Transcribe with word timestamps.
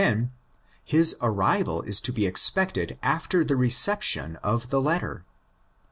10, 0.01 0.31
his 0.83 1.15
arrival 1.21 1.83
is 1.83 2.01
to 2.01 2.11
be 2.11 2.25
expected 2.25 2.97
after 3.03 3.43
the 3.43 3.55
reception 3.55 4.35
of 4.37 4.71
the 4.71 4.81
letter. 4.81 5.25